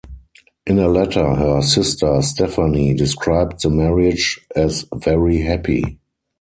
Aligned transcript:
In 0.65 0.79
a 0.79 0.87
letter, 0.87 1.35
her 1.35 1.61
sister 1.61 2.23
Stephanie 2.23 2.95
described 2.95 3.61
the 3.61 3.69
marriage 3.69 4.41
as 4.55 4.87
very 4.95 5.41
happy. 5.41 5.99